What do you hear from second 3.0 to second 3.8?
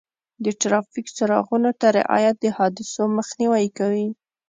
مخنیوی